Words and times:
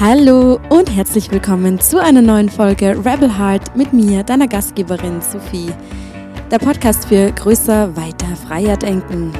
Hallo 0.00 0.58
und 0.70 0.90
herzlich 0.96 1.30
willkommen 1.30 1.78
zu 1.78 2.02
einer 2.02 2.22
neuen 2.22 2.48
Folge 2.48 2.96
Rebel 3.04 3.36
Heart 3.38 3.76
mit 3.76 3.92
mir, 3.92 4.22
deiner 4.22 4.48
Gastgeberin 4.48 5.20
Sophie. 5.20 5.68
Der 6.50 6.58
Podcast 6.58 7.06
für 7.06 7.30
größer, 7.30 7.94
weiter, 7.94 8.34
freier 8.48 8.78
denken. 8.78 9.30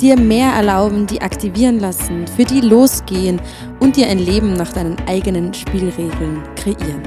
Dir 0.00 0.16
mehr 0.16 0.52
erlauben, 0.52 1.08
die 1.08 1.20
aktivieren 1.20 1.80
lassen, 1.80 2.28
für 2.28 2.44
die 2.44 2.60
losgehen 2.60 3.40
und 3.80 3.96
dir 3.96 4.06
ein 4.06 4.20
Leben 4.20 4.52
nach 4.52 4.72
deinen 4.72 4.96
eigenen 5.08 5.52
Spielregeln 5.52 6.44
kreieren. 6.54 7.02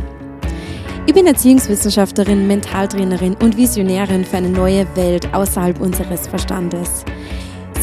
Ich 1.05 1.14
bin 1.14 1.28
Erziehungswissenschaftlerin, 1.28 2.46
Mentaltrainerin 2.46 3.38
und 3.42 3.55
Visionärin 3.55 4.26
für 4.26 4.36
eine 4.36 4.50
neue 4.50 4.86
Welt 4.98 5.34
außerhalb 5.34 5.80
unseres 5.80 6.28
Verstandes. 6.28 7.05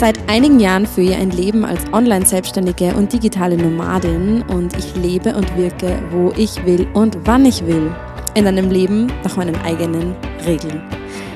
Seit 0.04 0.18
einigen 0.28 0.60
Jahren 0.60 0.84
führe 0.84 1.12
ich 1.12 1.16
ein 1.16 1.30
Leben 1.30 1.64
als 1.64 1.80
Online-Selbstständige 1.90 2.92
und 2.94 3.10
digitale 3.10 3.56
Nomadin 3.56 4.42
und 4.48 4.76
ich 4.76 4.94
lebe 4.96 5.34
und 5.34 5.56
wirke, 5.56 5.98
wo 6.10 6.30
ich 6.36 6.62
will 6.66 6.86
und 6.92 7.16
wann 7.24 7.46
ich 7.46 7.64
will. 7.64 7.90
In 8.34 8.46
einem 8.46 8.70
Leben 8.70 9.06
nach 9.22 9.38
meinen 9.38 9.56
eigenen 9.62 10.14
Regeln. 10.44 10.82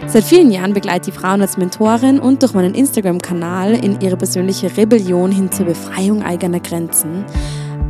Seit 0.06 0.24
vielen 0.24 0.50
Jahren 0.50 0.74
begleite 0.74 1.09
ich 1.09 1.16
Frauen 1.16 1.40
als 1.40 1.56
Mentorin 1.56 2.20
und 2.20 2.42
durch 2.42 2.52
meinen 2.52 2.74
Instagram-Kanal 2.74 3.73
in 3.73 4.02
ihre 4.02 4.18
persönliche 4.18 4.76
Rebellion 4.76 5.32
hin 5.32 5.50
zur 5.50 5.64
Befreiung 5.64 6.23
eigener 6.23 6.60
Grenzen. 6.60 7.24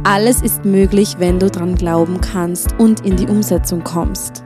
Alles 0.04 0.42
ist 0.42 0.64
möglich, 0.64 1.16
wenn 1.18 1.40
du 1.40 1.50
dran 1.50 1.74
glauben 1.74 2.20
kannst 2.20 2.78
und 2.78 3.04
in 3.04 3.16
die 3.16 3.26
Umsetzung 3.26 3.82
kommst. 3.82 4.44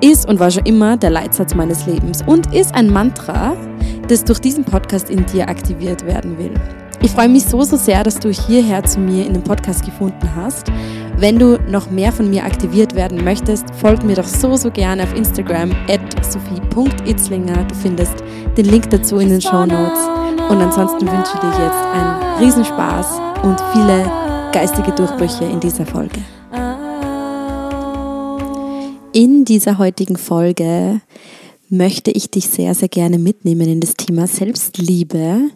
Ist 0.00 0.26
und 0.26 0.40
war 0.40 0.50
schon 0.50 0.64
immer 0.64 0.96
der 0.96 1.10
Leitsatz 1.10 1.54
meines 1.54 1.84
Lebens 1.84 2.22
und 2.26 2.54
ist 2.54 2.74
ein 2.74 2.90
Mantra, 2.90 3.54
das 4.12 4.24
durch 4.24 4.40
diesen 4.40 4.64
Podcast 4.64 5.08
in 5.08 5.24
dir 5.26 5.48
aktiviert 5.48 6.04
werden 6.04 6.36
will. 6.36 6.52
Ich 7.02 7.10
freue 7.12 7.30
mich 7.30 7.44
so, 7.44 7.62
so 7.62 7.76
sehr, 7.76 8.04
dass 8.04 8.18
du 8.18 8.30
hierher 8.30 8.84
zu 8.84 9.00
mir 9.00 9.26
in 9.26 9.32
den 9.32 9.42
Podcast 9.42 9.84
gefunden 9.84 10.28
hast. 10.36 10.70
Wenn 11.16 11.38
du 11.38 11.58
noch 11.68 11.90
mehr 11.90 12.12
von 12.12 12.28
mir 12.28 12.44
aktiviert 12.44 12.94
werden 12.94 13.24
möchtest, 13.24 13.64
folg 13.80 14.04
mir 14.04 14.14
doch 14.14 14.26
so, 14.26 14.54
so 14.56 14.70
gerne 14.70 15.04
auf 15.04 15.14
Instagram 15.14 15.70
at 15.88 16.00
sophie.itzlinger. 16.24 17.64
Du 17.64 17.74
findest 17.74 18.22
den 18.56 18.66
Link 18.66 18.90
dazu 18.90 19.16
in 19.16 19.30
den 19.30 19.40
Show 19.40 19.64
Notes. 19.64 20.00
Und 20.50 20.58
ansonsten 20.58 21.10
wünsche 21.10 21.32
ich 21.34 21.40
dir 21.40 21.64
jetzt 21.64 21.84
einen 21.94 22.44
Riesenspaß 22.44 23.18
und 23.42 23.60
viele 23.72 24.10
geistige 24.52 24.92
Durchbrüche 24.92 25.44
in 25.44 25.58
dieser 25.58 25.86
Folge. 25.86 26.20
In 29.12 29.44
dieser 29.46 29.78
heutigen 29.78 30.16
Folge 30.16 31.00
möchte 31.72 32.10
ich 32.10 32.30
dich 32.30 32.46
sehr, 32.46 32.74
sehr 32.74 32.88
gerne 32.88 33.18
mitnehmen 33.18 33.66
in 33.66 33.80
das 33.80 33.94
Thema 33.94 34.26
Selbstliebe. 34.26 35.50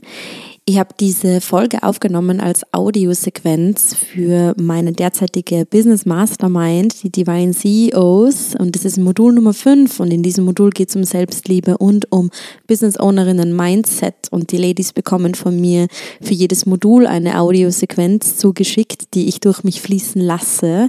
Ich 0.69 0.81
habe 0.81 0.93
diese 0.99 1.41
Folge 1.41 1.85
aufgenommen 1.85 2.41
als 2.41 2.63
Audiosequenz 2.73 3.95
für 3.95 4.53
meine 4.59 4.91
derzeitige 4.91 5.65
Business 5.65 6.07
Mastermind, 6.07 7.05
die 7.05 7.11
Divine 7.11 7.53
CEOs. 7.53 8.57
Und 8.59 8.75
das 8.75 8.85
ist 8.85 8.99
Modul 8.99 9.33
Nummer 9.33 9.55
5. 9.55 10.01
Und 10.01 10.13
in 10.13 10.25
diesem 10.25 10.45
Modul 10.45 10.71
geht 10.71 10.89
es 10.89 10.97
um 10.97 11.05
Selbstliebe 11.05 11.79
und 11.79 12.11
um 12.11 12.31
Business 12.67 12.99
Ownerinnen 12.99 13.55
Mindset. 13.55 14.17
Und 14.33 14.51
die 14.51 14.57
Ladies 14.57 14.93
bekommen 14.93 15.37
von 15.37 15.61
mir 15.61 15.87
für 16.21 16.35
jedes 16.35 16.67
Modul 16.67 17.07
eine 17.07 17.39
Audiosequenz 17.39 18.37
zugeschickt, 18.37 19.15
die 19.15 19.29
ich 19.29 19.39
durch 19.39 19.63
mich 19.63 19.81
fließen 19.81 20.21
lasse. 20.21 20.89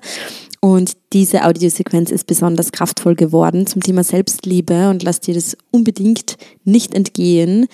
Und 0.60 0.94
diese 1.14 1.46
Audiosequenz 1.46 2.10
ist 2.10 2.26
besonders 2.26 2.72
kraftvoll 2.72 3.14
geworden 3.14 3.68
zum 3.68 3.84
Thema 3.84 4.04
Selbstliebe 4.04 4.90
und 4.90 5.04
lass 5.04 5.20
dir 5.20 5.36
das 5.36 5.56
unbedingt 5.70 6.38
nicht 6.64 6.96
entgehen. 6.96 7.68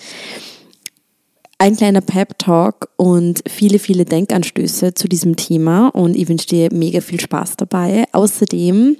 Ein 1.64 1.78
kleiner 1.78 2.02
Pep-Talk 2.02 2.90
und 2.96 3.42
viele, 3.48 3.78
viele 3.78 4.04
Denkanstöße 4.04 4.92
zu 4.92 5.08
diesem 5.08 5.36
Thema 5.36 5.88
und 5.88 6.14
ich 6.14 6.28
wünsche 6.28 6.46
dir 6.46 6.68
mega 6.70 7.00
viel 7.00 7.18
Spaß 7.18 7.56
dabei. 7.56 8.04
Außerdem 8.12 8.98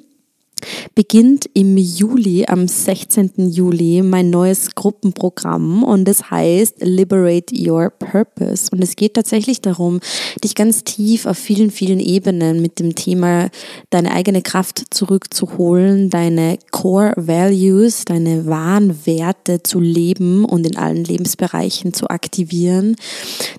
beginnt 0.95 1.49
im 1.55 1.77
Juli, 1.77 2.47
am 2.47 2.69
16. 2.69 3.51
Juli, 3.51 4.03
mein 4.03 4.31
neues 4.31 4.75
Gruppenprogramm 4.75 5.83
und 5.83 6.09
es 6.09 6.31
heißt 6.31 6.77
Liberate 6.81 7.55
Your 7.55 7.91
Purpose. 7.91 8.71
Und 8.71 8.83
es 8.83 8.97
geht 8.97 9.15
tatsächlich 9.15 9.61
darum, 9.61 10.01
dich 10.43 10.55
ganz 10.55 10.85
tief 10.85 11.27
auf 11.27 11.37
vielen, 11.37 11.71
vielen 11.71 12.01
Ebenen 12.01 12.63
mit 12.63 12.79
dem 12.79 12.95
Thema 12.95 13.51
deine 13.91 14.13
eigene 14.13 14.43
Kraft 14.43 14.95
zurückzuholen, 14.95 16.11
deine 16.11 16.59
Core 16.71 17.15
Values, 17.17 18.05
deine 18.05 18.47
wahren 18.47 19.07
Werte 19.07 19.63
zu 19.63 19.81
leben 19.81 20.45
und 20.45 20.67
in 20.67 20.77
allen 20.77 21.05
Lebensbereichen 21.05 21.93
zu 21.93 22.09
aktivieren, 22.09 22.97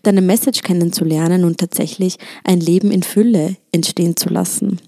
deine 0.03 0.22
Message 0.22 0.61
kennenzulernen 0.61 1.44
und 1.44 1.57
tatsächlich 1.57 2.17
ein 2.44 2.59
Leben 2.59 2.91
in 2.91 3.03
Fülle 3.03 3.57
entstehen 3.72 4.16
zu 4.16 4.29
lassen. 4.29 4.79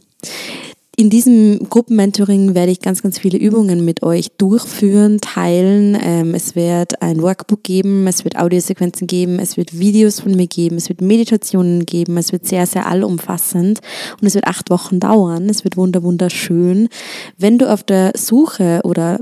In 0.99 1.11
diesem 1.11 1.59
Gruppenmentoring 1.69 2.55
werde 2.55 2.71
ich 2.71 2.79
ganz, 2.79 3.03
ganz 3.03 3.19
viele 3.19 3.37
Übungen 3.37 3.85
mit 3.85 4.01
euch 4.01 4.31
durchführen, 4.31 5.21
teilen. 5.21 5.95
Ähm, 6.01 6.33
es 6.33 6.55
wird 6.55 7.03
ein 7.03 7.21
Workbook 7.21 7.61
geben, 7.61 8.07
es 8.07 8.23
wird 8.23 8.35
Audiosequenzen 8.35 9.05
geben, 9.05 9.37
es 9.37 9.57
wird 9.57 9.77
Videos 9.77 10.21
von 10.21 10.35
mir 10.35 10.47
geben, 10.47 10.75
es 10.77 10.89
wird 10.89 11.01
Meditationen 11.01 11.85
geben, 11.85 12.17
es 12.17 12.31
wird 12.31 12.47
sehr, 12.47 12.65
sehr 12.65 12.87
allumfassend 12.87 13.81
und 14.19 14.25
es 14.25 14.33
wird 14.33 14.47
acht 14.47 14.71
Wochen 14.71 14.99
dauern. 14.99 15.47
Es 15.49 15.63
wird 15.63 15.77
wunder, 15.77 16.01
wunderschön. 16.01 16.89
Wenn 17.37 17.59
du 17.59 17.71
auf 17.71 17.83
der 17.83 18.13
Suche 18.15 18.81
oder 18.83 19.19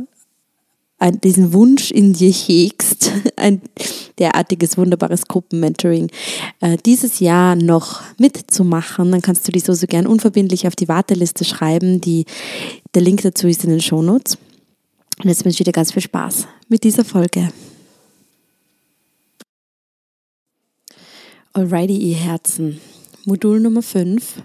diesen 1.11 1.53
Wunsch 1.53 1.91
in 1.91 2.13
dir 2.13 2.31
hegst, 2.31 3.11
ein 3.35 3.61
derartiges 4.19 4.77
wunderbares 4.77 5.27
Gruppenmentoring 5.27 6.09
äh, 6.61 6.77
dieses 6.85 7.19
Jahr 7.19 7.55
noch 7.55 8.01
mitzumachen, 8.17 9.11
dann 9.11 9.21
kannst 9.21 9.47
du 9.47 9.51
dich 9.51 9.63
so, 9.63 9.73
so 9.73 9.87
gern 9.87 10.07
unverbindlich 10.07 10.67
auf 10.67 10.75
die 10.75 10.87
Warteliste 10.87 11.45
schreiben. 11.45 12.01
Die, 12.01 12.25
der 12.93 13.01
Link 13.01 13.21
dazu 13.21 13.47
ist 13.47 13.63
in 13.63 13.71
den 13.71 13.81
Shownotes. 13.81 14.37
Und 15.21 15.29
jetzt 15.29 15.45
wünsche 15.45 15.61
ich 15.61 15.65
dir 15.65 15.71
ganz 15.71 15.93
viel 15.93 16.01
Spaß 16.01 16.47
mit 16.67 16.83
dieser 16.83 17.05
Folge. 17.05 17.49
Alrighty, 21.53 21.95
ihr 21.97 22.17
Herzen. 22.17 22.81
Modul 23.23 23.61
Nummer 23.61 23.81
5. 23.81 24.43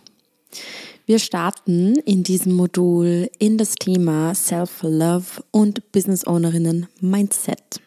Wir 1.11 1.19
starten 1.19 1.97
in 2.05 2.23
diesem 2.23 2.53
Modul 2.53 3.29
in 3.41 3.59
das 3.59 3.75
Thema 3.75 4.33
Self-Love 4.33 5.43
und 5.51 5.91
Business 5.91 6.25
Ownerinnen 6.25 6.87
Mindset. 7.01 7.81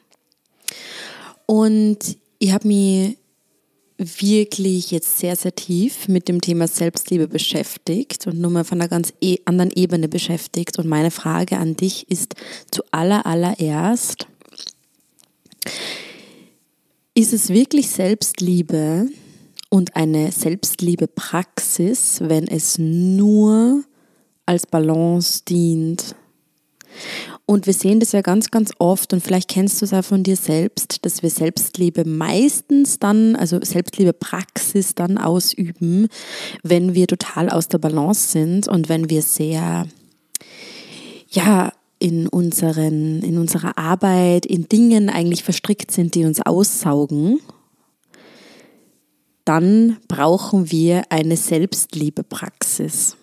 Und 1.45 2.17
ich 2.39 2.51
habe 2.51 2.67
mich 2.67 3.17
wirklich 3.97 4.91
jetzt 4.91 5.19
sehr, 5.19 5.37
sehr 5.37 5.55
tief 5.55 6.09
mit 6.09 6.27
dem 6.27 6.41
Thema 6.41 6.67
Selbstliebe 6.67 7.29
beschäftigt 7.29 8.27
und 8.27 8.41
nur 8.41 8.51
mal 8.51 8.65
von 8.65 8.81
einer 8.81 8.89
ganz 8.89 9.13
e 9.21 9.37
anderen 9.45 9.71
Ebene 9.71 10.09
beschäftigt. 10.09 10.77
Und 10.77 10.89
meine 10.89 11.09
Frage 11.09 11.59
an 11.59 11.77
dich 11.77 12.11
ist 12.11 12.33
zu 12.71 12.83
aller, 12.91 13.25
allererst, 13.25 14.27
ist 17.13 17.31
es 17.31 17.47
wirklich 17.47 17.87
Selbstliebe, 17.87 19.07
und 19.73 19.95
eine 19.95 20.31
Selbstliebe-Praxis, 20.31 22.19
wenn 22.21 22.47
es 22.47 22.77
nur 22.77 23.83
als 24.45 24.67
Balance 24.67 25.41
dient. 25.49 26.13
Und 27.47 27.65
wir 27.65 27.73
sehen 27.73 27.99
das 27.99 28.11
ja 28.11 28.21
ganz, 28.21 28.51
ganz 28.51 28.69
oft 28.77 29.13
und 29.13 29.23
vielleicht 29.23 29.49
kennst 29.49 29.81
du 29.81 29.85
es 29.85 29.93
auch 29.93 30.05
von 30.05 30.21
dir 30.21 30.35
selbst, 30.35 31.03
dass 31.03 31.23
wir 31.23 31.31
Selbstliebe 31.31 32.05
meistens 32.05 32.99
dann, 32.99 33.35
also 33.35 33.59
Selbstliebe-Praxis 33.63 34.93
dann 34.93 35.17
ausüben, 35.17 36.07
wenn 36.61 36.93
wir 36.93 37.07
total 37.07 37.49
aus 37.49 37.67
der 37.67 37.79
Balance 37.79 38.31
sind 38.31 38.67
und 38.67 38.89
wenn 38.89 39.09
wir 39.09 39.23
sehr, 39.23 39.87
ja, 41.29 41.73
in, 41.97 42.27
unseren, 42.27 43.23
in 43.23 43.39
unserer 43.39 43.75
Arbeit, 43.79 44.45
in 44.45 44.69
Dingen 44.69 45.09
eigentlich 45.09 45.43
verstrickt 45.43 45.89
sind, 45.89 46.13
die 46.13 46.25
uns 46.25 46.45
aussaugen 46.45 47.39
dann 49.45 49.97
brauchen 50.07 50.71
wir 50.71 51.03
eine 51.09 51.37
Selbstliebepraxis. 51.37 53.17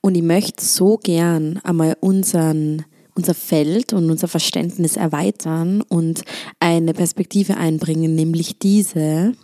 Und 0.00 0.14
ich 0.16 0.22
möchte 0.22 0.64
so 0.64 0.96
gern 0.96 1.60
einmal 1.62 1.96
unseren, 2.00 2.84
unser 3.14 3.34
Feld 3.34 3.92
und 3.92 4.10
unser 4.10 4.28
Verständnis 4.28 4.96
erweitern 4.96 5.80
und 5.82 6.24
eine 6.60 6.92
Perspektive 6.94 7.56
einbringen, 7.56 8.14
nämlich 8.14 8.58
diese, 8.58 9.34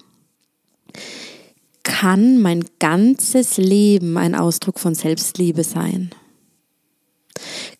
kann 1.83 2.41
mein 2.41 2.65
ganzes 2.79 3.57
Leben 3.57 4.17
ein 4.17 4.35
Ausdruck 4.35 4.79
von 4.81 4.95
Selbstliebe 4.95 5.65
sein? 5.65 6.11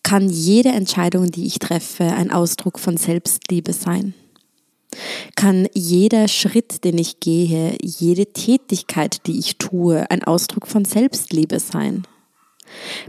Kann 0.03 0.29
jede 0.29 0.69
Entscheidung, 0.69 1.31
die 1.31 1.45
ich 1.45 1.59
treffe, 1.59 2.05
ein 2.05 2.31
Ausdruck 2.31 2.79
von 2.79 2.97
Selbstliebe 2.97 3.73
sein? 3.73 4.13
Kann 5.35 5.67
jeder 5.73 6.27
Schritt, 6.27 6.83
den 6.83 6.97
ich 6.97 7.19
gehe, 7.19 7.77
jede 7.81 8.27
Tätigkeit, 8.27 9.25
die 9.27 9.39
ich 9.39 9.57
tue, 9.57 10.09
ein 10.09 10.23
Ausdruck 10.23 10.67
von 10.67 10.85
Selbstliebe 10.85 11.59
sein. 11.59 12.03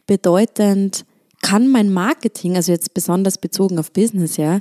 Bedeutend 0.07 1.05
kann 1.41 1.69
mein 1.69 1.93
Marketing, 1.93 2.57
also 2.57 2.73
jetzt 2.73 2.95
besonders 2.95 3.39
bezogen 3.39 3.79
auf 3.79 3.93
Business, 3.93 4.37
ja, 4.37 4.61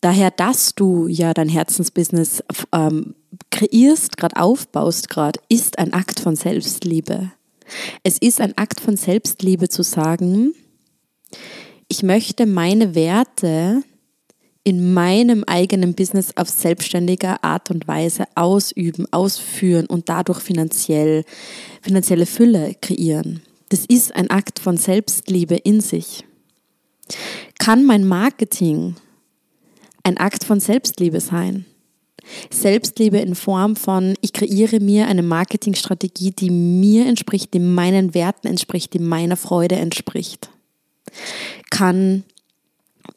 daher, 0.00 0.30
dass 0.30 0.74
du 0.74 1.06
ja 1.06 1.32
dein 1.32 1.48
Herzensbusiness 1.48 2.42
ähm, 2.72 3.14
kreierst, 3.50 4.16
gerade 4.16 4.36
aufbaust, 4.36 5.08
gerade, 5.08 5.40
ist 5.48 5.78
ein 5.78 5.92
Akt 5.92 6.20
von 6.20 6.36
Selbstliebe. 6.36 7.32
Es 8.02 8.18
ist 8.18 8.40
ein 8.40 8.56
Akt 8.56 8.80
von 8.80 8.96
Selbstliebe 8.96 9.68
zu 9.68 9.82
sagen, 9.82 10.52
ich 11.88 12.02
möchte 12.02 12.46
meine 12.46 12.94
Werte 12.94 13.82
in 14.66 14.92
meinem 14.92 15.44
eigenen 15.44 15.94
Business 15.94 16.32
auf 16.34 16.48
selbstständiger 16.48 17.44
Art 17.44 17.70
und 17.70 17.86
Weise 17.86 18.24
ausüben, 18.34 19.06
ausführen 19.12 19.86
und 19.86 20.08
dadurch 20.08 20.40
finanziell, 20.40 21.22
finanzielle 21.82 22.26
Fülle 22.26 22.74
kreieren. 22.80 23.42
Das 23.68 23.86
ist 23.86 24.16
ein 24.16 24.28
Akt 24.28 24.58
von 24.58 24.76
Selbstliebe 24.76 25.54
in 25.54 25.80
sich. 25.80 26.24
Kann 27.60 27.84
mein 27.84 28.08
Marketing 28.08 28.96
ein 30.02 30.16
Akt 30.16 30.42
von 30.42 30.58
Selbstliebe 30.58 31.20
sein? 31.20 31.64
Selbstliebe 32.50 33.18
in 33.18 33.36
Form 33.36 33.76
von, 33.76 34.16
ich 34.20 34.32
kreiere 34.32 34.80
mir 34.80 35.06
eine 35.06 35.22
Marketingstrategie, 35.22 36.32
die 36.32 36.50
mir 36.50 37.06
entspricht, 37.06 37.54
die 37.54 37.60
meinen 37.60 38.14
Werten 38.14 38.48
entspricht, 38.48 38.94
die 38.94 38.98
meiner 38.98 39.36
Freude 39.36 39.76
entspricht. 39.76 40.50
Kann 41.70 42.24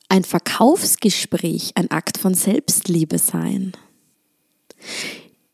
ein 0.08 0.24
Verkaufsgespräch 0.24 1.72
ein 1.76 1.92
Akt 1.92 2.18
von 2.18 2.34
Selbstliebe 2.34 3.18
sein? 3.18 3.74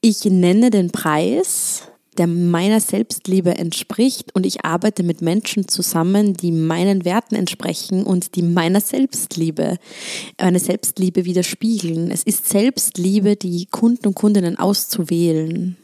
Ich 0.01 0.25
nenne 0.25 0.69
den 0.69 0.91
Preis, 0.91 1.83
der 2.17 2.27
meiner 2.27 2.79
Selbstliebe 2.79 3.55
entspricht 3.55 4.33
und 4.35 4.45
ich 4.45 4.63
arbeite 4.63 5.03
mit 5.03 5.21
Menschen 5.21 5.67
zusammen, 5.67 6.33
die 6.33 6.51
meinen 6.51 7.05
Werten 7.05 7.35
entsprechen 7.35 8.03
und 8.03 8.35
die 8.35 8.41
meiner 8.41 8.81
Selbstliebe, 8.81 9.77
meine 10.39 10.59
Selbstliebe 10.59 11.25
widerspiegeln. 11.25 12.11
Es 12.11 12.23
ist 12.23 12.47
Selbstliebe, 12.47 13.35
die 13.35 13.65
Kunden 13.65 14.07
und 14.07 14.15
Kundinnen 14.15 14.57
auszuwählen. 14.57 15.77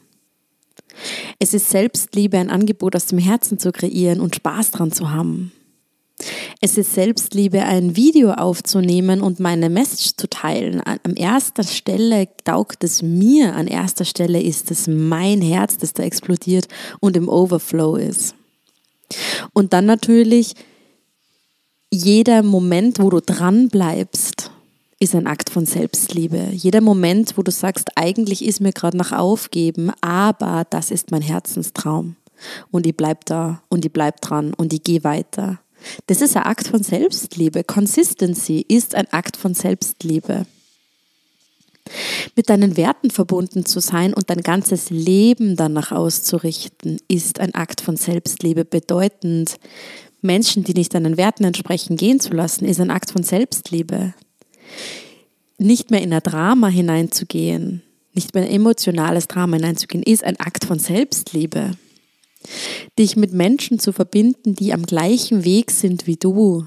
Es 1.38 1.54
ist 1.54 1.70
Selbstliebe, 1.70 2.38
ein 2.38 2.50
Angebot 2.50 2.96
aus 2.96 3.06
dem 3.06 3.18
Herzen 3.18 3.58
zu 3.58 3.72
kreieren 3.72 4.20
und 4.20 4.36
Spaß 4.36 4.70
dran 4.72 4.92
zu 4.92 5.10
haben. 5.10 5.52
Es 6.60 6.78
ist 6.78 6.94
Selbstliebe, 6.94 7.62
ein 7.62 7.96
Video 7.96 8.32
aufzunehmen 8.32 9.20
und 9.20 9.40
meine 9.40 9.70
Message 9.70 10.16
zu 10.16 10.28
teilen. 10.28 10.80
An 10.80 11.16
erster 11.16 11.64
Stelle 11.64 12.28
taugt 12.44 12.84
es 12.84 13.02
mir, 13.02 13.54
an 13.54 13.66
erster 13.66 14.04
Stelle 14.04 14.40
ist 14.40 14.70
es 14.70 14.86
mein 14.86 15.40
Herz, 15.40 15.78
das 15.78 15.92
da 15.92 16.02
explodiert 16.02 16.68
und 17.00 17.16
im 17.16 17.28
Overflow 17.28 17.96
ist. 17.96 18.34
Und 19.52 19.72
dann 19.72 19.86
natürlich 19.86 20.54
jeder 21.90 22.42
Moment, 22.42 22.98
wo 23.00 23.10
du 23.10 23.20
dran 23.20 23.68
bleibst, 23.68 24.50
ist 24.98 25.14
ein 25.14 25.26
Akt 25.26 25.50
von 25.50 25.66
Selbstliebe. 25.66 26.48
Jeder 26.52 26.80
Moment, 26.80 27.36
wo 27.36 27.42
du 27.42 27.50
sagst, 27.50 27.90
eigentlich 27.96 28.44
ist 28.44 28.60
mir 28.60 28.72
gerade 28.72 28.96
nach 28.96 29.12
Aufgeben, 29.12 29.90
aber 30.00 30.64
das 30.70 30.90
ist 30.90 31.10
mein 31.10 31.22
Herzenstraum. 31.22 32.16
Und 32.70 32.86
ich 32.86 32.96
bleib 32.96 33.24
da 33.26 33.62
und 33.68 33.84
ich 33.84 33.92
bleib 33.92 34.20
dran 34.20 34.54
und 34.54 34.72
ich 34.72 34.82
gehe 34.82 35.04
weiter. 35.04 35.58
Das 36.06 36.20
ist 36.20 36.36
ein 36.36 36.44
Akt 36.44 36.68
von 36.68 36.82
Selbstliebe. 36.82 37.64
Consistency 37.64 38.64
ist 38.66 38.94
ein 38.94 39.06
Akt 39.12 39.36
von 39.36 39.54
Selbstliebe. 39.54 40.46
Mit 42.36 42.48
deinen 42.48 42.76
Werten 42.76 43.10
verbunden 43.10 43.66
zu 43.66 43.80
sein 43.80 44.14
und 44.14 44.30
dein 44.30 44.42
ganzes 44.42 44.90
Leben 44.90 45.56
danach 45.56 45.92
auszurichten, 45.92 46.98
ist 47.08 47.40
ein 47.40 47.54
Akt 47.54 47.80
von 47.80 47.96
Selbstliebe. 47.96 48.64
Bedeutend, 48.64 49.56
Menschen, 50.20 50.64
die 50.64 50.74
nicht 50.74 50.94
deinen 50.94 51.16
Werten 51.16 51.44
entsprechen, 51.44 51.96
gehen 51.96 52.20
zu 52.20 52.32
lassen, 52.32 52.64
ist 52.64 52.80
ein 52.80 52.90
Akt 52.90 53.10
von 53.10 53.24
Selbstliebe. 53.24 54.14
Nicht 55.58 55.90
mehr 55.90 56.02
in 56.02 56.12
ein 56.12 56.22
Drama 56.22 56.68
hineinzugehen, 56.68 57.82
nicht 58.14 58.34
mehr 58.34 58.44
in 58.44 58.50
ein 58.50 58.54
emotionales 58.56 59.26
Drama 59.26 59.56
hineinzugehen, 59.56 60.04
ist 60.04 60.24
ein 60.24 60.38
Akt 60.38 60.64
von 60.64 60.78
Selbstliebe 60.78 61.72
dich 62.98 63.16
mit 63.16 63.32
Menschen 63.32 63.78
zu 63.78 63.92
verbinden, 63.92 64.54
die 64.54 64.72
am 64.72 64.84
gleichen 64.84 65.44
Weg 65.44 65.70
sind 65.70 66.06
wie 66.06 66.16
du. 66.16 66.66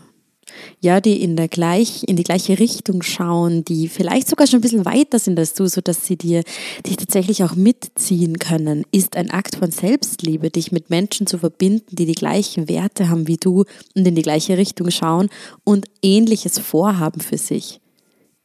Ja, 0.80 1.02
die 1.02 1.22
in, 1.22 1.36
der 1.36 1.48
gleich, 1.48 2.04
in 2.08 2.16
die 2.16 2.24
gleiche 2.24 2.60
Richtung 2.60 3.02
schauen, 3.02 3.66
die 3.66 3.88
vielleicht 3.88 4.30
sogar 4.30 4.48
schon 4.48 4.60
ein 4.60 4.62
bisschen 4.62 4.86
weiter 4.86 5.20
sind 5.20 5.40
als 5.40 5.54
du, 5.54 5.68
sodass 5.68 6.06
sie 6.06 6.18
dir 6.18 6.44
dich 6.86 6.98
tatsächlich 6.98 7.44
auch 7.44 7.56
mitziehen 7.56 8.40
können, 8.40 8.86
ist 8.92 9.16
ein 9.16 9.32
Akt 9.32 9.56
von 9.56 9.72
Selbstliebe, 9.72 10.52
dich 10.52 10.72
mit 10.72 10.90
Menschen 10.90 11.28
zu 11.28 11.40
verbinden, 11.40 11.96
die 11.96 12.06
die 12.06 12.14
gleichen 12.14 12.70
Werte 12.70 13.10
haben 13.10 13.28
wie 13.28 13.38
du 13.38 13.66
und 13.96 14.08
in 14.08 14.16
die 14.16 14.22
gleiche 14.22 14.58
Richtung 14.58 14.92
schauen 14.92 15.30
und 15.64 15.88
ähnliches 16.02 16.60
vorhaben 16.60 17.22
für 17.22 17.38
sich, 17.38 17.82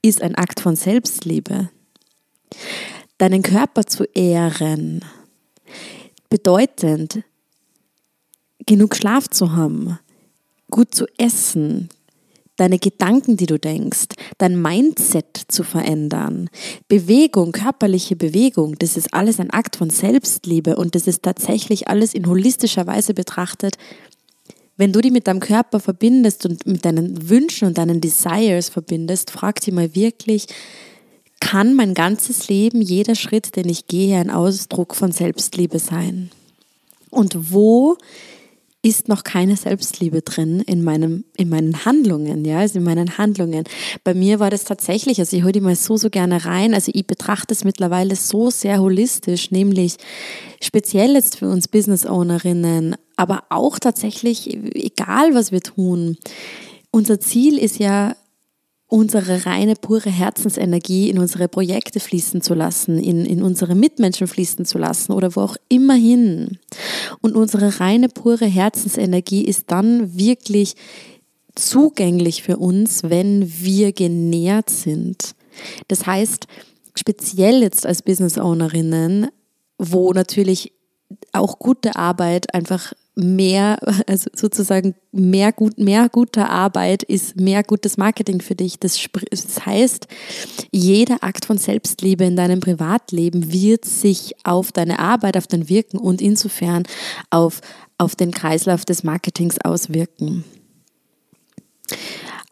ist 0.02 0.22
ein 0.22 0.34
Akt 0.34 0.60
von 0.60 0.76
Selbstliebe. 0.76 1.68
Deinen 3.18 3.42
Körper 3.42 3.84
zu 3.84 4.04
ehren, 4.14 5.04
bedeutend, 6.30 7.22
genug 8.66 8.96
Schlaf 8.96 9.28
zu 9.28 9.52
haben, 9.52 9.98
gut 10.70 10.94
zu 10.94 11.06
essen, 11.18 11.90
deine 12.56 12.78
Gedanken, 12.78 13.36
die 13.36 13.46
du 13.46 13.58
denkst, 13.58 14.08
dein 14.38 14.60
Mindset 14.60 15.44
zu 15.48 15.64
verändern. 15.64 16.50
Bewegung, 16.88 17.52
körperliche 17.52 18.16
Bewegung, 18.16 18.78
das 18.78 18.96
ist 18.96 19.12
alles 19.12 19.40
ein 19.40 19.50
Akt 19.50 19.76
von 19.76 19.90
Selbstliebe 19.90 20.76
und 20.76 20.94
das 20.94 21.06
ist 21.06 21.22
tatsächlich 21.22 21.88
alles 21.88 22.14
in 22.14 22.26
holistischer 22.26 22.86
Weise 22.86 23.14
betrachtet. 23.14 23.76
Wenn 24.76 24.92
du 24.92 25.00
dich 25.00 25.12
mit 25.12 25.26
deinem 25.26 25.40
Körper 25.40 25.80
verbindest 25.80 26.46
und 26.46 26.66
mit 26.66 26.84
deinen 26.84 27.28
Wünschen 27.28 27.68
und 27.68 27.78
deinen 27.78 28.00
Desires 28.00 28.68
verbindest, 28.68 29.30
frag 29.30 29.60
dich 29.60 29.74
mal 29.74 29.94
wirklich, 29.94 30.46
kann 31.40 31.74
mein 31.74 31.94
ganzes 31.94 32.48
Leben, 32.48 32.80
jeder 32.80 33.14
Schritt, 33.14 33.56
den 33.56 33.68
ich 33.68 33.86
gehe, 33.86 34.18
ein 34.18 34.30
Ausdruck 34.30 34.94
von 34.94 35.12
Selbstliebe 35.12 35.78
sein? 35.78 36.30
Und 37.10 37.52
wo 37.52 37.96
ist 38.82 39.08
noch 39.08 39.24
keine 39.24 39.56
Selbstliebe 39.56 40.22
drin 40.22 40.60
in, 40.60 40.82
meinem, 40.82 41.24
in 41.36 41.50
meinen 41.50 41.84
Handlungen, 41.84 42.44
ja, 42.46 42.60
also 42.60 42.78
in 42.78 42.84
meinen 42.84 43.18
Handlungen. 43.18 43.64
Bei 44.04 44.14
mir 44.14 44.40
war 44.40 44.48
das 44.48 44.64
tatsächlich, 44.64 45.18
also 45.18 45.36
ich 45.36 45.42
hole 45.42 45.52
die 45.52 45.60
mal 45.60 45.76
so, 45.76 45.98
so 45.98 46.08
gerne 46.08 46.46
rein, 46.46 46.72
also 46.72 46.90
ich 46.94 47.06
betrachte 47.06 47.52
es 47.52 47.64
mittlerweile 47.64 48.16
so 48.16 48.48
sehr 48.50 48.80
holistisch, 48.80 49.50
nämlich 49.50 49.96
speziell 50.62 51.12
jetzt 51.12 51.36
für 51.36 51.50
uns 51.50 51.68
Business 51.68 52.06
Ownerinnen, 52.06 52.96
aber 53.16 53.44
auch 53.50 53.78
tatsächlich, 53.78 54.54
egal 54.74 55.34
was 55.34 55.52
wir 55.52 55.60
tun, 55.60 56.16
unser 56.90 57.20
Ziel 57.20 57.58
ist 57.58 57.78
ja, 57.78 58.16
unsere 58.90 59.46
reine, 59.46 59.76
pure 59.76 60.10
Herzensenergie 60.10 61.08
in 61.08 61.18
unsere 61.18 61.48
Projekte 61.48 62.00
fließen 62.00 62.42
zu 62.42 62.54
lassen, 62.54 62.98
in, 62.98 63.24
in 63.24 63.42
unsere 63.42 63.74
Mitmenschen 63.74 64.26
fließen 64.26 64.64
zu 64.64 64.78
lassen 64.78 65.12
oder 65.12 65.34
wo 65.36 65.40
auch 65.40 65.56
immer 65.68 65.94
hin. 65.94 66.58
Und 67.20 67.36
unsere 67.36 67.80
reine, 67.80 68.08
pure 68.08 68.46
Herzensenergie 68.46 69.44
ist 69.44 69.70
dann 69.70 70.18
wirklich 70.18 70.74
zugänglich 71.54 72.42
für 72.42 72.56
uns, 72.56 73.04
wenn 73.04 73.50
wir 73.60 73.92
genährt 73.92 74.70
sind. 74.70 75.34
Das 75.86 76.06
heißt, 76.06 76.46
speziell 76.96 77.62
jetzt 77.62 77.86
als 77.86 78.02
Business 78.02 78.38
Ownerinnen, 78.38 79.28
wo 79.78 80.12
natürlich 80.12 80.72
auch 81.32 81.58
gute 81.60 81.94
Arbeit 81.94 82.52
einfach 82.54 82.92
mehr, 83.14 83.78
also 84.06 84.30
sozusagen 84.34 84.94
mehr, 85.12 85.52
gut, 85.52 85.78
mehr 85.78 86.08
guter 86.08 86.48
Arbeit 86.48 87.02
ist 87.02 87.36
mehr 87.36 87.62
gutes 87.62 87.96
Marketing 87.96 88.40
für 88.40 88.54
dich. 88.54 88.78
Das, 88.78 88.98
das 89.30 89.66
heißt, 89.66 90.06
jeder 90.70 91.22
Akt 91.22 91.44
von 91.44 91.58
Selbstliebe 91.58 92.24
in 92.24 92.36
deinem 92.36 92.60
Privatleben 92.60 93.52
wird 93.52 93.84
sich 93.84 94.34
auf 94.44 94.72
deine 94.72 94.98
Arbeit, 94.98 95.36
auf 95.36 95.46
dein 95.46 95.68
Wirken 95.68 95.98
und 95.98 96.22
insofern 96.22 96.84
auf, 97.30 97.60
auf 97.98 98.16
den 98.16 98.30
Kreislauf 98.30 98.84
des 98.84 99.02
Marketings 99.02 99.58
auswirken. 99.62 100.44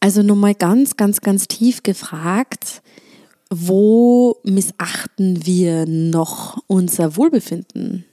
Also 0.01 0.23
nur 0.23 0.37
mal 0.37 0.55
ganz, 0.55 0.97
ganz, 0.97 1.21
ganz 1.21 1.49
tief 1.49 1.83
gefragt, 1.83 2.83
wo 3.51 4.37
missachten 4.45 5.45
wir 5.47 5.87
noch 5.87 6.59
unser 6.67 7.17
Wohlbefinden? 7.17 8.05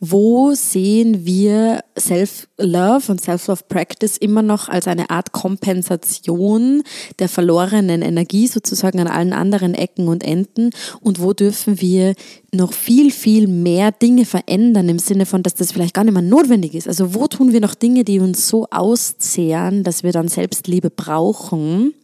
Wo 0.00 0.54
sehen 0.54 1.24
wir 1.24 1.80
Self-Love 1.98 3.12
und 3.12 3.20
Self-Love-Practice 3.20 4.16
immer 4.16 4.42
noch 4.42 4.68
als 4.68 4.88
eine 4.88 5.10
Art 5.10 5.32
Kompensation 5.32 6.82
der 7.18 7.28
verlorenen 7.28 8.02
Energie 8.02 8.46
sozusagen 8.46 9.00
an 9.00 9.08
allen 9.08 9.32
anderen 9.32 9.74
Ecken 9.74 10.08
und 10.08 10.24
Enden? 10.24 10.70
Und 11.00 11.20
wo 11.20 11.32
dürfen 11.32 11.80
wir 11.80 12.14
noch 12.52 12.72
viel, 12.72 13.10
viel 13.10 13.46
mehr 13.46 13.92
Dinge 13.92 14.24
verändern 14.24 14.88
im 14.88 14.98
Sinne 14.98 15.26
von, 15.26 15.42
dass 15.42 15.54
das 15.54 15.72
vielleicht 15.72 15.94
gar 15.94 16.04
nicht 16.04 16.14
mehr 16.14 16.22
notwendig 16.22 16.74
ist? 16.74 16.88
Also 16.88 17.14
wo 17.14 17.26
tun 17.26 17.52
wir 17.52 17.60
noch 17.60 17.74
Dinge, 17.74 18.04
die 18.04 18.20
uns 18.20 18.48
so 18.48 18.66
auszehren, 18.70 19.84
dass 19.84 20.02
wir 20.02 20.12
dann 20.12 20.28
Selbstliebe 20.28 20.90
brauchen? 20.90 21.94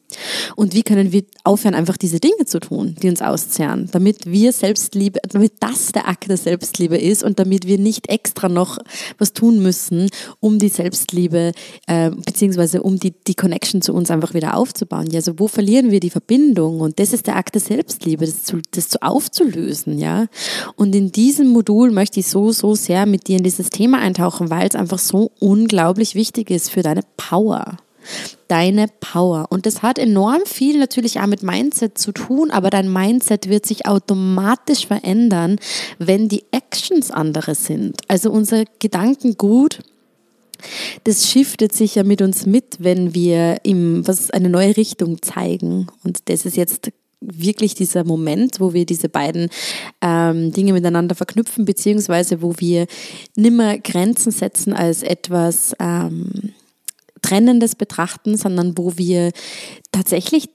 Und 0.57 0.75
wie 0.75 0.83
können 0.83 1.13
wir 1.13 1.23
aufhören, 1.45 1.75
einfach 1.75 1.97
diese 1.97 2.21
Dinge 2.21 2.45
zu 2.47 2.61
tun, 2.61 2.97
die 3.03 3.09
uns 3.09 3.23
auszehren, 3.23 3.89
damit 3.93 4.27
wir 4.27 4.53
Selbstliebe, 4.53 5.21
damit 5.29 5.55
das 5.61 5.93
der 5.93 6.09
Akt 6.09 6.29
der 6.29 6.37
Selbstliebe 6.37 6.99
ist 6.99 7.23
und 7.23 7.39
damit 7.39 7.67
wir 7.67 7.79
nicht 7.79 8.09
extra 8.09 8.49
noch 8.49 8.79
was 9.19 9.33
tun 9.33 9.63
müssen, 9.63 10.09
um 10.41 10.59
die 10.59 10.69
Selbstliebe 10.69 11.53
äh, 11.87 12.11
beziehungsweise 12.11 12.83
um 12.83 12.99
die, 12.99 13.13
die 13.27 13.35
Connection 13.35 13.83
zu 13.83 13.93
uns 13.93 14.11
einfach 14.11 14.35
wieder 14.35 14.57
aufzubauen. 14.57 15.09
Ja, 15.11 15.19
also 15.19 15.39
wo 15.39 15.49
verlieren 15.49 15.91
wir 15.91 16.01
die 16.01 16.11
Verbindung? 16.11 16.81
Und 16.81 16.99
das 16.99 17.13
ist 17.13 17.27
der 17.27 17.37
Akt 17.37 17.55
der 17.55 17.63
Selbstliebe, 17.63 18.25
das 18.27 18.45
zu, 18.45 18.61
das 18.71 18.89
zu 18.89 19.03
aufzulösen, 19.03 19.99
ja. 19.99 20.27
Und 20.77 20.95
in 20.95 21.13
diesem 21.13 21.49
Modul 21.49 21.91
möchte 21.91 22.21
ich 22.21 22.27
so, 22.27 22.53
so 22.53 22.75
sehr 22.75 23.07
mit 23.07 23.29
dir 23.29 23.37
in 23.39 23.45
dieses 23.45 23.71
Thema 23.71 23.99
eintauchen, 23.99 24.51
weil 24.51 24.69
es 24.69 24.75
einfach 24.75 24.99
so 24.99 25.33
unglaublich 25.41 26.15
wichtig 26.15 26.51
ist 26.51 26.71
für 26.71 26.83
deine 26.83 27.03
Power 27.17 27.77
deine 28.51 28.87
Power. 29.01 29.47
Und 29.51 29.67
das 29.67 29.83
hat 29.83 29.99
enorm 29.99 30.43
viel 30.45 30.79
natürlich 30.79 31.21
auch 31.21 31.27
mit 31.27 31.43
Mindset 31.43 31.99
zu 31.99 32.13
tun, 32.13 32.51
aber 32.51 32.71
dein 32.71 32.93
Mindset 32.93 33.49
wird 33.49 33.67
sich 33.67 33.87
automatisch 33.87 34.87
verändern, 34.87 35.59
wenn 35.99 36.29
die 36.29 36.45
Actions 36.51 37.11
andere 37.11 37.55
sind. 37.55 38.01
Also 38.09 38.31
unser 38.31 38.65
Gedankengut 38.79 39.81
das 41.05 41.31
shiftet 41.31 41.73
sich 41.73 41.95
ja 41.95 42.05
mit 42.05 42.21
uns 42.21 42.45
mit, 42.45 42.77
wenn 42.81 43.15
wir 43.15 43.59
ihm 43.63 44.07
was 44.07 44.31
eine 44.31 44.51
neue 44.51 44.77
Richtung 44.77 45.23
zeigen. 45.23 45.87
Und 46.05 46.29
das 46.29 46.45
ist 46.45 46.57
jetzt 46.57 46.93
wirklich 47.21 47.75
dieser 47.75 48.05
Moment, 48.05 48.61
wo 48.61 48.73
wir 48.73 48.87
diese 48.87 49.09
beiden 49.09 49.51
ähm, 50.01 50.53
Dinge 50.53 50.73
miteinander 50.73 51.15
verknüpfen, 51.15 51.65
beziehungsweise 51.65 52.43
wo 52.43 52.55
wir 52.59 52.87
nimmer 53.37 53.79
Grenzen 53.79 54.33
setzen 54.33 54.73
als 54.73 55.03
etwas 55.03 55.75
ähm, 55.79 56.53
Trennendes 57.21 57.75
betrachten, 57.75 58.37
sondern 58.37 58.77
wo 58.77 58.97
wir 58.97 59.33
tatsächlich 59.93 60.49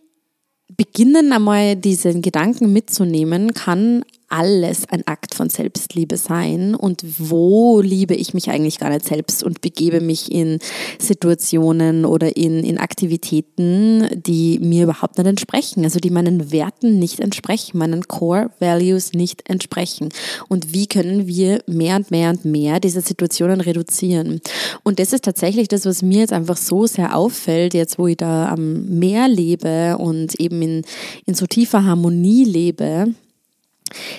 beginnen, 0.76 1.32
einmal 1.32 1.76
diesen 1.76 2.22
Gedanken 2.22 2.74
mitzunehmen, 2.74 3.54
kann 3.54 4.04
alles 4.30 4.90
ein 4.90 5.06
Akt 5.08 5.36
von 5.36 5.50
Selbstliebe 5.50 6.18
sein 6.18 6.76
und 6.76 7.04
wo 7.20 7.82
liebe 7.82 8.16
ich 8.16 8.34
mich 8.34 8.50
eigentlich 8.50 8.80
gar 8.80 8.90
nicht 8.90 9.06
selbst 9.06 9.44
und 9.44 9.62
begebe 9.62 10.02
mich 10.02 10.32
in 10.32 10.60
Situationen 11.00 12.06
oder 12.06 12.36
in, 12.36 12.64
in 12.64 12.78
Aktivitäten, 12.78 14.08
die 14.26 14.60
mir 14.60 14.84
überhaupt 14.84 15.18
nicht 15.18 15.28
entsprechen, 15.28 15.84
also 15.84 16.00
die 16.00 16.10
meinen 16.10 16.52
Werten 16.52 17.00
nicht 17.00 17.20
entsprechen, 17.20 17.78
meinen 17.78 18.08
Core 18.08 18.50
Values 18.60 19.14
nicht 19.14 19.48
entsprechen. 19.50 20.10
Und 20.50 20.74
wie 20.74 20.88
können 20.88 21.28
wir 21.28 21.62
mehr 21.68 21.96
und 21.98 22.12
mehr 22.12 22.30
und 22.32 22.46
mehr 22.46 22.80
diese 22.80 23.02
Situationen 23.02 23.62
reduzieren? 23.62 24.42
Und 24.84 25.00
das 25.00 25.14
ist 25.14 25.24
tatsächlich 25.24 25.68
das, 25.68 25.86
was 25.86 26.02
mir 26.02 26.20
jetzt 26.20 26.34
einfach 26.34 26.58
so 26.58 26.88
sehr 26.88 27.16
auffällt, 27.16 27.74
jetzt 27.74 28.00
wo 28.00 28.08
ich 28.08 28.18
da 28.18 28.50
am 28.50 28.86
Meer 29.00 29.28
lebe 29.28 29.98
und 29.98 30.40
eben 30.40 30.62
in, 30.62 30.82
in 31.26 31.36
so 31.36 31.46
tiefer 31.46 31.84
Harmonie 31.84 32.44
lebe 32.46 33.14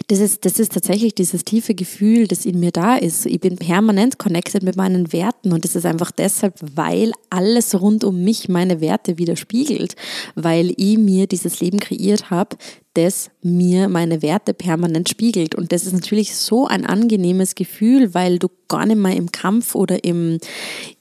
das 0.06 0.20
ist, 0.20 0.44
das 0.44 0.58
ist 0.58 0.72
tatsächlich 0.72 1.14
dieses 1.14 1.44
tiefe 1.44 1.74
Gefühl, 1.74 2.28
das 2.28 2.46
in 2.46 2.60
mir 2.60 2.70
da 2.70 2.96
ist. 2.96 3.26
Ich 3.26 3.40
bin 3.40 3.56
permanent 3.56 4.18
connected 4.18 4.62
mit 4.62 4.76
meinen 4.76 5.12
Werten 5.12 5.52
und 5.52 5.64
das 5.64 5.74
ist 5.74 5.84
einfach 5.84 6.12
deshalb, 6.12 6.54
weil 6.74 7.12
alles 7.30 7.80
rund 7.80 8.04
um 8.04 8.22
mich 8.22 8.48
meine 8.48 8.80
Werte 8.80 9.18
widerspiegelt, 9.18 9.96
weil 10.34 10.72
ich 10.76 10.98
mir 10.98 11.26
dieses 11.26 11.60
Leben 11.60 11.80
kreiert 11.80 12.30
habe, 12.30 12.56
das 12.96 13.30
mir 13.42 13.88
meine 13.88 14.22
Werte 14.22 14.54
permanent 14.54 15.08
spiegelt. 15.08 15.54
Und 15.54 15.72
das 15.72 15.84
ist 15.84 15.92
natürlich 15.92 16.34
so 16.34 16.66
ein 16.66 16.86
angenehmes 16.86 17.54
Gefühl, 17.54 18.14
weil 18.14 18.38
du 18.38 18.48
gar 18.68 18.86
nicht 18.86 18.96
mehr 18.96 19.14
im 19.14 19.30
Kampf 19.32 19.74
oder 19.74 20.02
im, 20.04 20.38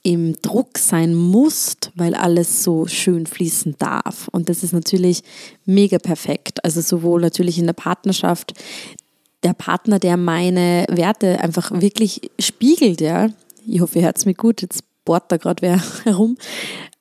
im 0.02 0.34
Druck 0.42 0.78
sein 0.78 1.14
musst, 1.14 1.92
weil 1.94 2.14
alles 2.14 2.62
so 2.62 2.86
schön 2.86 3.26
fließen 3.26 3.76
darf. 3.78 4.28
Und 4.28 4.48
das 4.48 4.62
ist 4.62 4.72
natürlich 4.72 5.22
mega 5.64 5.98
perfekt. 5.98 6.64
Also 6.64 6.80
sowohl 6.80 7.20
natürlich 7.20 7.58
in 7.58 7.66
der 7.66 7.72
Partnerschaft, 7.72 8.52
der 9.42 9.54
Partner, 9.54 9.98
der 9.98 10.16
meine 10.16 10.86
Werte 10.90 11.40
einfach 11.40 11.70
wirklich 11.80 12.30
spiegelt, 12.38 13.00
ja. 13.00 13.30
Ich 13.66 13.80
hoffe, 13.80 13.98
ihr 13.98 14.04
hört 14.04 14.18
es 14.18 14.26
mir 14.26 14.34
gut. 14.34 14.62
Jetzt 14.62 14.84
bohrt 15.04 15.32
da 15.32 15.38
gerade 15.38 15.62
wer 15.62 15.82
herum. 16.04 16.36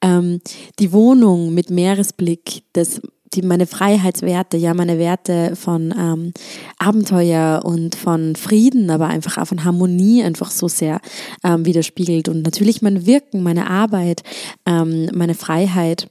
Ähm, 0.02 0.40
die 0.80 0.92
Wohnung 0.94 1.54
mit 1.54 1.70
Meeresblick, 1.70 2.64
das 2.74 3.02
die, 3.36 3.42
meine 3.42 3.68
Freiheitswerte, 3.68 4.58
ja, 4.58 4.74
meine 4.74 4.98
Werte 4.98 5.56
von 5.56 5.94
ähm, 5.98 6.34
Abenteuer 6.77 7.62
und 7.63 7.96
von 7.96 8.36
Frieden, 8.36 8.89
aber 8.89 9.08
einfach 9.08 9.38
auch 9.38 9.48
von 9.48 9.63
Harmonie 9.63 10.24
einfach 10.24 10.51
so 10.51 10.68
sehr 10.68 11.01
ähm, 11.44 11.65
widerspiegelt. 11.65 12.30
Und 12.30 12.42
natürlich 12.44 12.82
mein 12.82 13.06
Wirken, 13.06 13.44
meine 13.44 13.70
Arbeit, 13.70 14.24
ähm, 14.65 15.10
meine 15.13 15.36
Freiheit, 15.36 16.08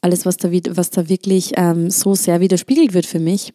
alles, 0.00 0.24
was 0.24 0.36
da, 0.36 0.50
was 0.50 0.90
da 0.90 1.08
wirklich 1.08 1.52
ähm, 1.56 1.90
so 1.90 2.14
sehr 2.14 2.40
widerspiegelt 2.40 2.94
wird 2.94 3.06
für 3.06 3.20
mich. 3.20 3.52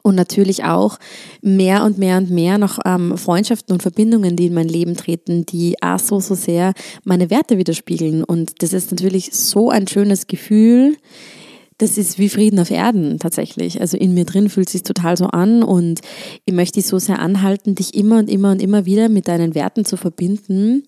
Und 0.00 0.14
natürlich 0.14 0.64
auch 0.64 0.98
mehr 1.42 1.84
und 1.84 1.98
mehr 1.98 2.16
und 2.16 2.30
mehr 2.30 2.56
noch 2.56 2.78
ähm, 2.86 3.18
Freundschaften 3.18 3.74
und 3.74 3.82
Verbindungen, 3.82 4.36
die 4.36 4.46
in 4.46 4.54
mein 4.54 4.68
Leben 4.68 4.96
treten, 4.96 5.44
die 5.44 5.76
auch 5.82 5.98
so, 5.98 6.18
so 6.18 6.34
sehr 6.34 6.72
meine 7.04 7.28
Werte 7.28 7.58
widerspiegeln. 7.58 8.24
Und 8.24 8.62
das 8.62 8.72
ist 8.72 8.90
natürlich 8.90 9.30
so 9.32 9.68
ein 9.68 9.86
schönes 9.86 10.26
Gefühl, 10.26 10.96
das 11.78 11.98
ist 11.98 12.18
wie 12.18 12.28
Frieden 12.28 12.58
auf 12.58 12.70
Erden 12.70 13.18
tatsächlich. 13.18 13.80
Also 13.80 13.96
in 13.96 14.14
mir 14.14 14.24
drin 14.24 14.48
fühlt 14.48 14.68
es 14.68 14.72
sich 14.72 14.82
total 14.82 15.16
so 15.16 15.26
an 15.26 15.62
und 15.62 16.00
ich 16.44 16.54
möchte 16.54 16.80
dich 16.80 16.86
so 16.86 16.98
sehr 16.98 17.18
anhalten, 17.18 17.74
dich 17.74 17.94
immer 17.94 18.18
und 18.18 18.30
immer 18.30 18.52
und 18.52 18.62
immer 18.62 18.84
wieder 18.84 19.08
mit 19.08 19.28
deinen 19.28 19.54
Werten 19.54 19.84
zu 19.84 19.96
verbinden 19.96 20.84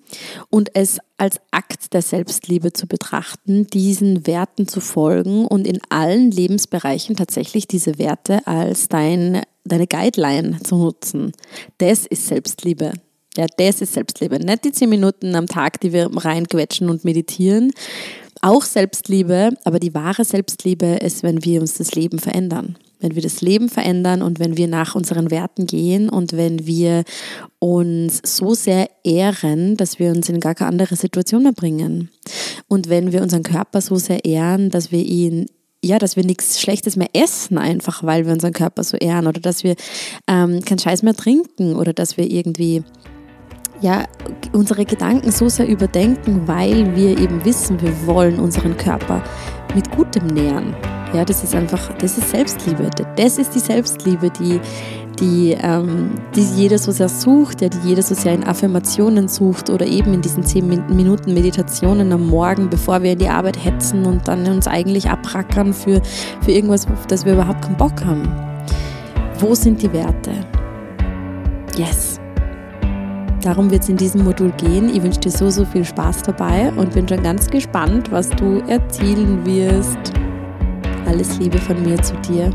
und 0.51 0.71
es 0.75 0.99
als 1.17 1.41
Akt 1.51 1.95
der 1.95 2.03
Selbstliebe 2.03 2.73
zu 2.73 2.87
betrachten, 2.87 3.67
diesen 3.67 4.27
Werten 4.27 4.67
zu 4.69 4.81
folgen 4.81 5.47
und 5.47 5.67
in 5.67 5.79
allen 5.89 6.31
Lebensbereichen 6.31 7.17
tatsächlich 7.17 7.69
diese 7.69 7.99
Werte 7.99 8.47
als 8.47 8.89
dein, 8.89 9.43
deine 9.65 9.87
Guideline 9.87 10.59
zu 10.63 10.77
nutzen. 10.77 11.33
Das 11.79 12.07
ist 12.07 12.27
Selbstliebe. 12.27 12.93
Ja, 13.37 13.47
das 13.57 13.81
ist 13.81 13.95
Selbstliebe. 13.95 14.39
Nicht 14.39 14.65
die 14.65 14.73
zehn 14.73 14.89
Minuten 14.89 15.35
am 15.35 15.47
Tag, 15.47 15.81
die 15.81 15.93
wir 15.93 16.09
reinquetschen 16.15 16.89
und 16.89 17.05
meditieren, 17.05 17.73
auch 18.45 18.63
Selbstliebe, 18.63 19.57
aber 19.65 19.81
die 19.81 19.95
wahre 19.95 20.25
Selbstliebe 20.25 20.87
ist, 20.97 21.23
wenn 21.23 21.45
wir 21.45 21.63
uns 21.63 21.79
das 21.79 21.95
Leben 21.95 22.19
verändern. 22.19 22.77
Wenn 23.01 23.15
wir 23.15 23.23
das 23.23 23.41
Leben 23.41 23.71
verändern 23.71 24.23
und 24.23 24.39
wenn 24.39 24.57
wir 24.57 24.69
nach 24.69 24.95
unseren 24.95 25.31
Werten 25.31 25.67
gehen 25.67 26.11
und 26.11 26.35
wenn 26.35 26.67
wir 26.67 27.05
uns 27.59 28.21
so 28.23 28.55
sehr 28.55 28.89
ehren, 29.03 29.77
dass 29.77 29.99
wir 29.99 30.11
uns 30.11 30.29
in 30.29 30.41
gar 30.41 30.55
keine 30.55 30.71
andere 30.71 30.97
Situation 30.97 31.43
mehr 31.43 31.53
bringen. 31.53 32.11
Und 32.69 32.91
wenn 32.91 33.13
wir 33.13 33.23
unseren 33.23 33.43
Körper 33.43 33.81
so 33.81 33.97
sehr 33.97 34.25
ehren, 34.25 34.71
dass 34.71 34.93
wir 34.93 35.03
ihn 35.03 35.47
ja, 35.83 35.99
dass 35.99 36.17
wir 36.17 36.25
nichts 36.25 36.63
Schlechtes 36.63 36.97
mehr 36.97 37.11
essen, 37.13 37.59
einfach 37.59 38.03
weil 38.03 38.25
wir 38.25 38.33
unseren 38.33 38.55
Körper 38.55 38.85
so 38.85 38.97
ehren 38.97 39.27
oder 39.27 39.41
dass 39.41 39.65
wir 39.65 39.75
ähm, 40.27 40.63
keinen 40.63 40.79
Scheiß 40.79 41.03
mehr 41.03 41.15
trinken 41.15 41.77
oder 41.77 41.93
dass 41.93 42.17
wir 42.17 42.31
irgendwie 42.31 42.83
ja, 43.81 44.05
unsere 44.53 44.85
Gedanken 44.85 45.31
so 45.31 45.49
sehr 45.49 45.69
überdenken, 45.69 46.43
weil 46.47 46.95
wir 46.97 47.19
eben 47.19 47.45
wissen, 47.45 47.81
wir 47.81 48.07
wollen 48.07 48.39
unseren 48.39 48.77
Körper 48.77 49.23
mit 49.75 49.91
Gutem 49.91 50.27
nähern. 50.29 50.75
Ja, 51.13 51.25
das 51.25 51.45
ist 51.45 51.55
einfach, 51.55 51.93
das 51.99 52.19
ist 52.19 52.31
Selbstliebe. 52.31 52.91
Das 53.17 53.39
ist 53.39 53.55
die 53.55 53.61
Selbstliebe, 53.61 54.31
die, 54.31 54.61
die, 55.21 55.57
ähm, 55.61 56.11
die 56.35 56.43
jeder 56.43 56.79
so 56.79 56.91
sehr 56.91 57.09
sucht, 57.09 57.61
ja, 57.63 57.69
die 57.69 57.89
jeder 57.89 58.03
so 58.03 58.15
sehr 58.15 58.35
in 58.35 58.45
Affirmationen 58.45 59.29
sucht 59.29 59.71
oder 59.71 59.87
eben 59.87 60.13
in 60.13 60.23
diesen 60.23 60.43
10 60.43 60.67
Minuten 60.89 61.35
Meditationen 61.35 62.13
am 62.13 62.27
Morgen, 62.27 62.69
bevor 62.69 63.03
wir 63.03 63.13
in 63.13 63.19
die 63.19 63.29
Arbeit 63.29 63.65
hetzen 63.65 64.07
und 64.07 64.27
dann 64.27 64.47
uns 64.49 64.67
eigentlich 64.67 65.09
abrackern 65.09 65.73
für, 65.73 66.03
für 66.41 66.51
irgendwas, 66.51 66.89
auf 66.89 67.07
das 67.07 67.25
wir 67.25 67.35
überhaupt 67.35 67.63
keinen 67.63 67.77
Bock 67.77 68.05
haben. 68.05 68.29
Wo 69.39 69.55
sind 69.55 69.83
die 69.83 69.93
Werte? 69.93 70.33
Yes. 71.77 72.24
Darum 73.45 73.71
wird 73.71 73.83
es 73.83 73.91
in 73.91 73.99
diesem 73.99 74.25
Modul 74.25 74.51
gehen. 74.53 74.89
Ich 74.89 75.03
wünsche 75.03 75.21
dir 75.21 75.31
so, 75.31 75.51
so 75.51 75.67
viel 75.67 75.85
Spaß 75.85 76.23
dabei 76.23 76.73
und 76.77 76.95
bin 76.95 77.07
schon 77.07 77.23
ganz 77.23 77.47
gespannt, 77.47 78.11
was 78.11 78.31
du 78.31 78.61
erzielen 78.69 79.45
wirst. 79.45 80.15
Alles 81.05 81.39
Liebe 81.39 81.59
von 81.59 81.83
mir 81.83 82.01
zu 82.01 82.15
dir. 82.27 82.51